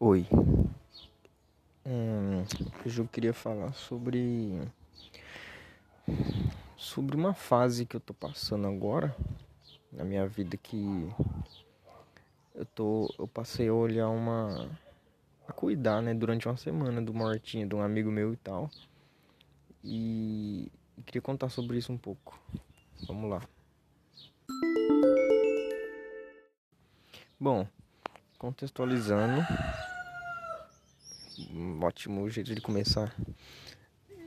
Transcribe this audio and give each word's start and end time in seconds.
Oi. 0.00 0.26
Hum, 1.84 2.44
hoje 2.84 3.00
eu 3.00 3.06
queria 3.06 3.34
falar 3.34 3.72
sobre 3.74 4.60
sobre 6.76 7.16
uma 7.16 7.34
fase 7.34 7.84
que 7.84 7.96
eu 7.96 8.00
tô 8.00 8.14
passando 8.14 8.66
agora 8.66 9.14
na 9.92 10.04
minha 10.04 10.26
vida 10.26 10.56
que 10.56 11.08
eu 12.54 12.64
tô 12.66 13.14
eu 13.18 13.28
passei 13.28 13.68
a 13.68 13.74
olhar 13.74 14.08
uma 14.08 14.70
a 15.46 15.52
cuidar, 15.52 16.00
né, 16.00 16.14
durante 16.14 16.48
uma 16.48 16.56
semana 16.56 17.02
do 17.02 17.12
mortinho 17.12 17.68
de 17.68 17.74
um 17.74 17.82
amigo 17.82 18.10
meu 18.10 18.32
e 18.32 18.36
tal. 18.36 18.70
E 19.82 20.72
queria 21.04 21.20
contar 21.20 21.50
sobre 21.50 21.76
isso 21.78 21.92
um 21.92 21.98
pouco. 21.98 22.40
Vamos 23.06 23.30
lá. 23.30 23.42
Bom, 27.38 27.66
contextualizando, 28.44 29.40
um 31.50 31.82
ótimo 31.82 32.28
jeito 32.28 32.54
de 32.54 32.60
começar. 32.60 33.16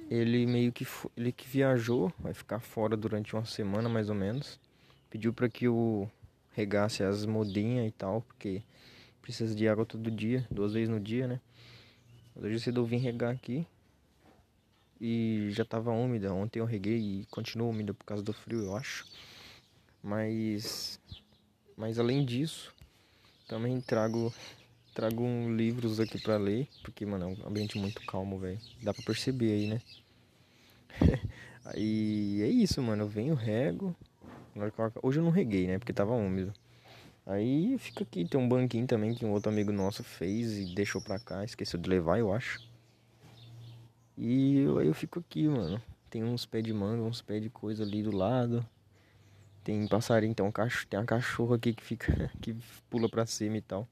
Ele 0.10 0.48
meio 0.48 0.72
que 0.72 0.88
ele 1.16 1.32
que 1.32 1.48
viajou, 1.48 2.12
vai 2.18 2.34
ficar 2.34 2.60
fora 2.60 2.98
durante 2.98 3.36
uma 3.36 3.46
semana 3.46 3.88
mais 3.88 4.10
ou 4.10 4.16
menos. 4.16 4.60
Pediu 5.08 5.32
para 5.32 5.48
que 5.48 5.66
eu 5.66 6.10
regasse 6.54 7.04
as 7.04 7.28
modinhas 7.28 7.88
e 7.88 7.92
tal, 7.92 8.24
porque 8.24 8.64
precisa 9.22 9.54
de 9.54 9.68
água 9.68 9.86
todo 9.86 10.10
dia, 10.10 10.48
duas 10.50 10.74
vezes 10.74 10.90
no 10.90 11.00
dia, 11.00 11.28
né? 11.28 11.40
Hoje 12.36 12.60
cedo 12.60 12.82
eu 12.82 12.86
vim 12.86 12.98
regar 12.98 13.32
aqui 13.32 13.68
e 15.00 15.50
já 15.52 15.64
tava 15.64 15.92
úmida. 15.92 16.34
Ontem 16.34 16.58
eu 16.60 16.66
reguei 16.66 16.98
e 16.98 17.26
continua 17.30 17.68
úmida 17.68 17.94
por 17.94 18.04
causa 18.04 18.24
do 18.24 18.34
frio, 18.34 18.64
eu 18.64 18.76
acho. 18.76 19.06
Mas 20.02 21.00
mas 21.78 22.00
além 22.00 22.26
disso, 22.26 22.76
também 23.48 23.80
trago 23.82 24.34
trago 24.94 25.24
um 25.24 25.56
livros 25.56 26.00
aqui 26.00 26.20
para 26.20 26.38
ler, 26.38 26.68
porque 26.82 27.06
mano, 27.06 27.26
é 27.26 27.28
um 27.28 27.48
ambiente 27.48 27.78
muito 27.78 28.02
calmo, 28.06 28.40
velho. 28.40 28.60
Dá 28.82 28.94
para 28.94 29.04
perceber 29.04 29.52
aí, 29.52 29.68
né? 29.68 29.82
aí 31.66 32.42
é 32.42 32.48
isso, 32.48 32.82
mano. 32.82 33.04
Eu 33.04 33.08
venho 33.08 33.36
rego. 33.36 33.96
Hoje 35.04 35.20
eu 35.20 35.24
não 35.24 35.30
reguei, 35.30 35.68
né? 35.68 35.78
Porque 35.78 35.94
tava 35.94 36.14
úmido. 36.16 36.52
Aí 37.28 37.78
fica 37.78 38.04
aqui, 38.04 38.26
tem 38.26 38.40
um 38.40 38.50
banquinho 38.50 38.88
também 38.88 39.14
que 39.14 39.24
um 39.24 39.32
outro 39.32 39.52
amigo 39.52 39.72
nosso 39.72 40.04
fez 40.04 40.58
e 40.58 40.74
deixou 40.74 41.02
pra 41.02 41.20
cá, 41.20 41.44
esqueceu 41.44 41.80
de 41.80 41.90
levar, 41.90 42.18
eu 42.18 42.34
acho. 42.34 42.60
E 44.18 44.66
aí 44.80 44.88
eu 44.88 44.94
fico 44.94 45.20
aqui, 45.20 45.48
mano. 45.48 45.80
Tem 46.10 46.24
uns 46.24 46.46
pés 46.46 46.64
de 46.64 46.74
manga, 46.74 47.04
uns 47.04 47.22
pés 47.22 47.42
de 47.42 47.50
coisa 47.50 47.84
ali 47.84 48.02
do 48.02 48.16
lado. 48.16 48.66
Tem 49.68 49.86
passarinho, 49.86 50.34
tem, 50.34 50.46
um 50.46 50.52
tem 50.90 50.98
uma 50.98 51.06
cachorra 51.06 51.58
aqui 51.58 51.74
que 51.74 51.84
fica. 51.84 52.32
que 52.42 52.56
pula 52.90 53.10
pra 53.10 53.26
cima 53.26 53.58
e 53.58 53.62
tal. 53.62 53.86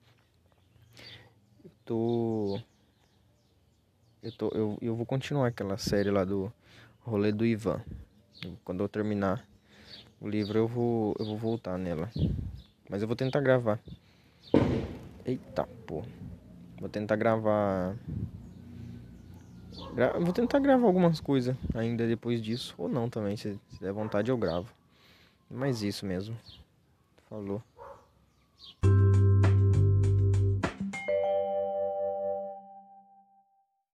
Eu 1.62 1.72
tô. 1.84 2.62
Eu, 4.23 4.31
tô, 4.31 4.48
eu, 4.56 4.78
eu 4.81 4.96
vou 4.96 5.06
continuar 5.06 5.48
aquela 5.48 5.78
série 5.78 6.09
lá 6.09 6.23
do 6.23 6.50
rolê 7.02 7.30
do 7.34 7.46
Ivan. 7.46 7.84
Quando 8.64 8.86
eu 8.86 8.88
terminar 8.88 9.46
o 10.22 10.30
livro 10.30 10.58
eu 10.58 10.66
vou. 10.66 11.14
eu 11.20 11.26
vou 11.26 11.38
voltar 11.38 11.78
nela. 11.78 12.09
Mas 12.90 13.02
eu 13.02 13.08
vou 13.09 13.18
tentar 13.18 13.42
gravar. 13.42 13.78
Eita, 15.26 15.68
pô. 15.86 16.03
Vou 16.80 16.88
tentar 16.88 17.18
gravar. 17.18 17.98
Gra... 19.94 20.18
Vou 20.20 20.31
tentar 20.31 20.59
gravar 20.59 20.88
algumas 20.88 21.20
coisas 21.20 21.53
ainda 21.73 22.08
depois 22.08 22.42
disso. 22.42 22.73
Ou 22.78 22.88
não 22.88 23.09
também. 23.09 23.36
Se, 23.36 23.59
se 23.68 23.81
der 23.81 23.92
vontade 23.92 24.31
eu 24.31 24.38
gravo. 24.38 24.73
Mas 25.50 25.82
isso 25.82 26.06
mesmo. 26.06 26.38
Falou. 27.30 27.62